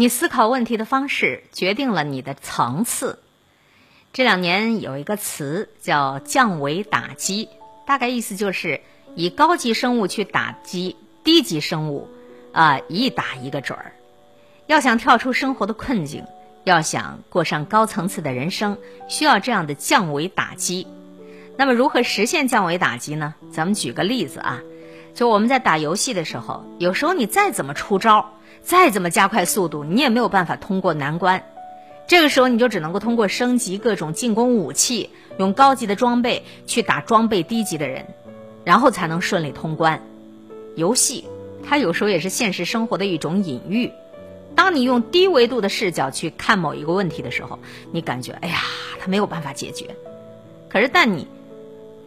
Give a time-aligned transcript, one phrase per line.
[0.00, 3.18] 你思考问题的方式决定了你的层次。
[4.12, 7.48] 这两年有一个词叫“降维打击”，
[7.84, 8.80] 大概意思就是
[9.16, 12.08] 以高级生物去打击低级生物，
[12.52, 13.90] 啊，一打一个准儿。
[14.68, 16.24] 要想跳出生活的困境，
[16.62, 18.78] 要想过上高层次的人生，
[19.08, 20.86] 需要这样的降维打击。
[21.56, 23.34] 那么，如何实现降维打击呢？
[23.50, 24.60] 咱们举个例子啊，
[25.18, 28.30] 就我们在打游戏的时候，有时候你再怎么出招。
[28.62, 31.42] 再怎么加快速度，你也没有办法通过难关。
[32.06, 38.06] 这个时候，你就只能够通过升级各种进攻武器，用高级的装备去打装备低级的人，
[38.62, 40.00] 然后才能顺利通关。
[40.76, 41.24] 游戏
[41.66, 43.90] 它有时候也是现实生活的一种隐喻。
[44.54, 47.58] 当你用低维度的视角去看某一个问题的时候，
[47.90, 48.58] 你感觉哎呀，
[49.00, 49.96] 它没有办法解决。
[50.68, 51.26] 可是，但你。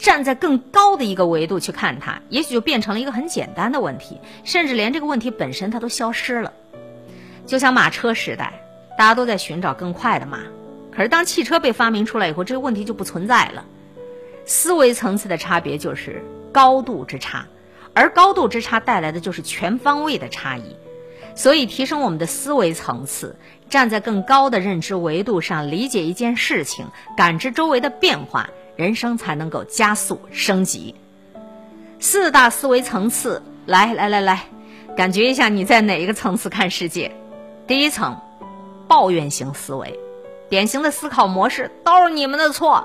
[0.01, 6.51] 站在更高的一个维度去看它，也许就变成了一个很简单的问题，甚至连这个问题本身它都消失了。
[7.45, 8.51] 就像马车时代，
[8.97, 10.39] 大家都在寻找更快的马，
[10.91, 13.63] 可是当汽车被发明出来以后，这个问题就不存在了。
[14.43, 17.45] 思维层次的差别就是高度之差，
[17.93, 20.75] 而高度之差带来的就是全方位的差异。
[21.35, 23.37] 所以，提升我们的思维层次，
[23.69, 28.49] 站在更高的认知维度上理解一件事情，感知周围的变化。
[28.75, 30.95] 人生才能够加速升级。
[31.99, 34.43] 四大思维层次，来来来来，
[34.97, 37.11] 感觉一下你在哪一个层次看世界？
[37.67, 38.19] 第一层，
[38.87, 39.99] 抱怨型思维，
[40.49, 42.83] 典型的思考模式都是你们的错。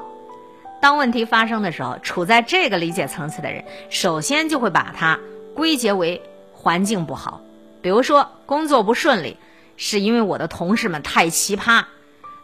[0.81, 5.19] 当问题发生的时候，处在这个理解层次的人，首先就会把它
[5.55, 6.21] 归结为
[6.53, 7.41] 环境不好。
[7.81, 9.39] 比如说，工作不顺利，
[9.79, 11.85] 是因为我的同事们太奇葩，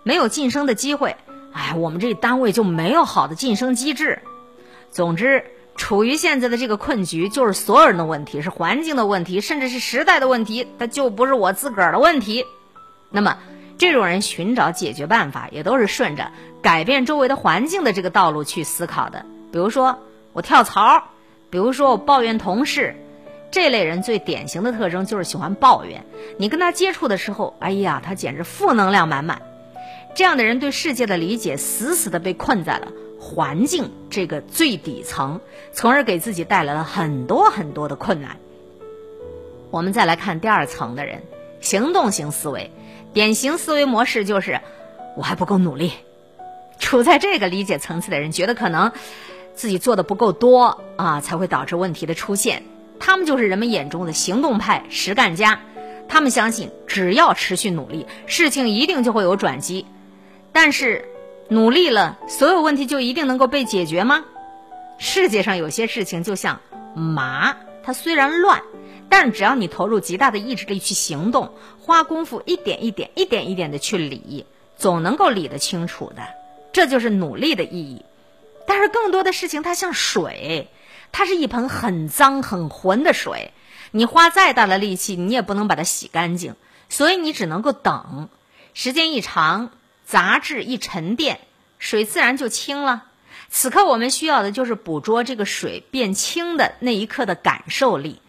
[0.02, 1.14] 没有晋升的机会。
[1.53, 4.20] 哎，我们这单位就没有好的晋升机制。
[4.91, 5.45] 总之，
[5.77, 12.45] 处于现在的这个困局，就是所有人的问题，是环境的问题，甚至是时代的问题，它就不是我自个儿的问题。
[13.11, 13.39] 那么，
[13.78, 16.30] 这种人寻找解决办法，也都是顺着
[16.62, 19.24] 改变周围的环境的这个道路去思考的。
[19.51, 19.98] 比如说，
[20.33, 21.02] 我跳槽；
[21.51, 22.96] 比如说，我抱怨同事。
[23.51, 26.07] 这类人最典型的特征就是喜欢抱怨。
[26.39, 29.42] 你跟他接触的时候，哎呀，他简直负能量满满。
[30.14, 35.40] 这样的人对世界的理解死死的被困在了环境这个最底层，
[35.73, 38.36] 从而给自己带来了很多很多的困难。
[39.70, 41.23] 我们再来看第二层的人，
[41.61, 42.70] 行动型思维，
[43.14, 44.61] 典型思维模式就是
[45.17, 45.92] 我还不够努力。
[46.79, 48.92] 处在这个理解层次的人，觉得可能
[49.55, 52.64] 自己做的不够多啊，才会导致问题的出现。
[52.98, 55.61] 他们就是人们眼中的行动派、实干家。
[56.08, 59.86] 他们相信，只要持续努力，事情一定就会有转机。
[60.52, 61.08] 但是，
[61.48, 64.24] 努力了，所有问题就一定能够被解决吗？
[64.98, 66.61] 世界上有些事情就像
[66.95, 68.62] 麻，它虽然乱，
[69.08, 74.46] 但是只要你投入极大的意志力去行动，花功夫一点一点、一点一点的去理，
[74.77, 76.23] 总能够理得清楚的。
[76.73, 78.05] 这就是努力的意义。
[78.67, 80.68] 但是更多的事情，它像水，
[81.11, 83.52] 它是一盆很脏很浑的水，
[83.91, 86.55] 你花再大的力气，你也不能把它洗干净，
[86.89, 88.29] 所以你只能够等，
[88.74, 89.70] 时间一长。
[90.05, 91.40] 杂质一沉淀，
[91.79, 93.05] 水自然就清了。
[93.48, 98.20] 此刻我们需要的就是捕捉这个水变清的那一刻的感受力。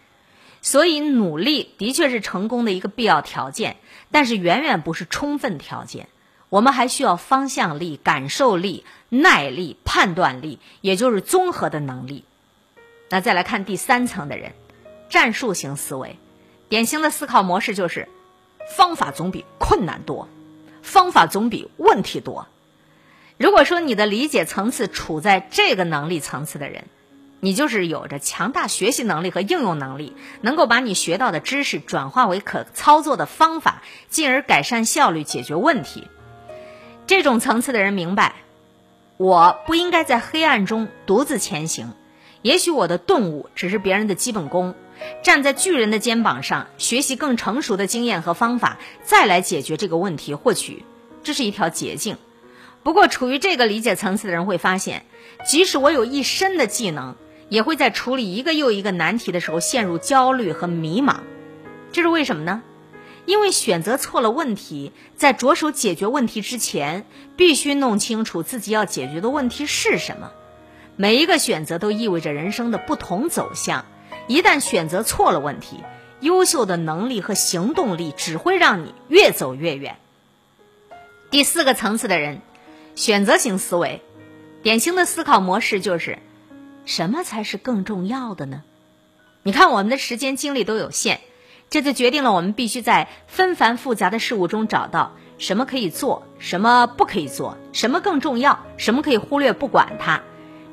[0.60, 3.76] 所以，努力的确是成功的一个必要条件，
[4.10, 6.08] 但是远远不是充分条件。
[6.48, 12.24] 我们还需要方向力、感受力、耐力、判断力，也就是综合的能力。
[13.10, 14.52] 那再来看第三层的人，
[15.10, 16.18] 战术型思维，
[16.68, 18.08] 典型的思考模式就是
[18.76, 20.28] 方法总比困难多。
[20.84, 22.46] 方法总比问题多。
[23.38, 26.84] 如果说你的理解层次处在这个能力层次的人，
[27.40, 36.06] 你就是有着强大学习能力和应用能力，能够把你学到的知识转化为可操作的方法，进而改善效率、解决问题。
[37.06, 38.36] 这种层次的人明白，
[39.16, 41.92] 我不应该在黑暗中独自前行。
[42.42, 44.74] 也许我的顿悟只是别人的基本功。
[45.22, 50.84] 站在巨人的肩膀上，学习更成熟的经验和方法，再来解决这个问题，获取
[51.22, 52.16] 这是一条捷径。
[52.82, 55.06] 不过，处于这个理解层次的人会发现，
[55.46, 57.16] 即使我有一身的技能，
[57.48, 61.20] 也会在处理一个又一个难题的时候陷入焦虑和迷茫。
[61.92, 62.62] 这是为什么呢？
[63.24, 70.30] 因为选择错了问题，在着手解决问题之前，必须弄清楚自己要解决的问题是什么。
[70.96, 73.86] 每一个选择都意味着人生的不同走向。
[74.26, 75.82] 一旦选择错了问题，
[76.20, 79.96] 优秀的能力和行动力只会让你越走越远。
[81.30, 82.40] 第四个层次的人，
[82.94, 84.00] 选择型思维，
[84.62, 86.18] 典型的思考模式就是：
[86.86, 88.62] 什么才是更重要的呢？
[89.42, 91.20] 你看，我们的时间精力都有限，
[91.68, 100.22] 这就决定了我们必须在纷繁复杂的事物中找到什么可以做，什么不可以做，什么更重要，什么可以忽略不管它。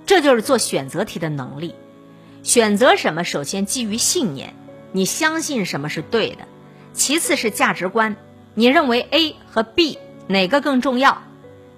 [0.06, 1.76] 这就是做选择题的能力。
[2.44, 4.54] 选择什么，首先基于信念，
[4.92, 6.46] 你相信什么是对的；
[6.94, 8.16] 其次是价值观，
[8.56, 11.24] 你认为 A 和 B 哪个更重要；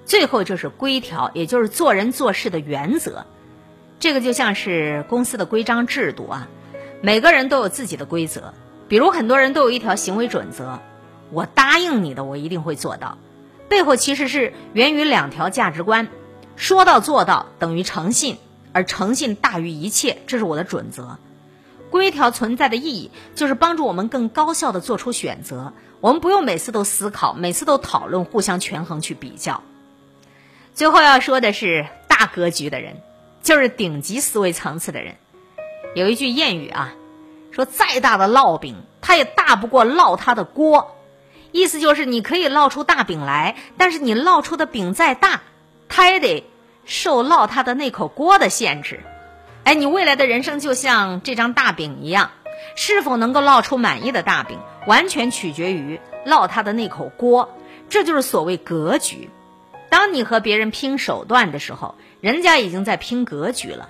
[0.06, 3.26] 最后就是规条，也就是做人做事的原则。
[4.00, 6.48] 这个就像是公司的规章制度啊，
[7.02, 8.54] 每个人都有自己的规则。
[8.88, 10.80] 比如很多人都有一条行为准则，
[11.32, 13.18] 我答应你的，我一定会做到。
[13.70, 16.10] 背后其实是源于两条价值观：
[16.56, 18.38] 说到做到等于诚信，
[18.74, 21.18] 而诚信大于一切，这是我的准则。
[21.90, 29.64] 规条存在的意义就是帮助我们更高效的做出选择，我们不用每次都思考，每次都讨论，互相权衡去比较。
[30.74, 32.98] 最后要说的是，大格局的人
[33.44, 35.16] 就是顶级思维层次的人。
[35.96, 36.96] 有一句谚语啊。
[37.56, 40.98] 说再大的烙饼，它也大不过烙它的锅。
[41.52, 45.44] 意思就是你可以烙出大饼来，但是你烙出的饼再大，
[45.88, 46.44] 它也得
[46.86, 49.02] 受烙他的那口锅的限制。
[49.64, 52.32] 哎，你未来的人生就像这张大饼一样，
[52.76, 57.58] 是否能够烙出满意的大饼，完全取决于烙他的那口锅。
[57.90, 59.30] 这就是所谓格局。
[59.90, 63.90] 当你和别人拼手段的时候，人家已经在拼格局了。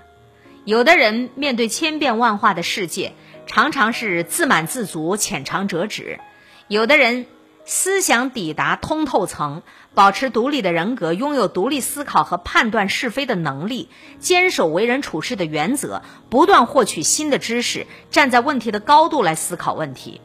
[0.66, 3.14] 有的人面对千变万化的世界。
[3.46, 6.18] 常常是自满自足、浅尝辄止；
[6.70, 7.26] 有的人
[7.66, 9.64] 思想抵达通透层，
[9.94, 13.90] 保持独立的人格，拥有独立思考和判断是非的能力，
[14.20, 20.20] 坚守为人处事的原则，不断获取新的知识，站在问题的高度来思考问题。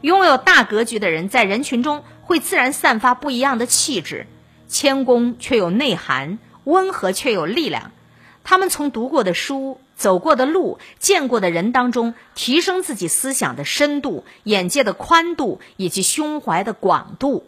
[0.00, 4.26] 拥有大格局的人，在人群中会自然散发不一样的气质，
[4.66, 7.92] 谦恭却有内涵，温和却有力量。
[8.48, 9.78] 他们从读过的书。
[9.94, 17.44] 走过的路，见过的人当中，提升自己思想的深度、眼界的宽度以及胸怀的广度。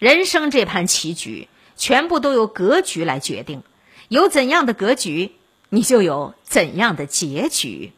[0.00, 3.62] 人生这盘棋局，全部都由格局来决定。
[4.08, 5.32] 有怎样的格局，
[5.70, 7.92] 你就有怎样的结局。